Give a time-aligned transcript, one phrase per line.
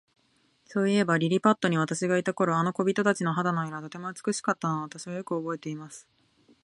[0.65, 6.07] そういえば、リリパットに私がいた頃、あの小人たちの肌の色は、とても美しかったのを、私はよくおぼえています。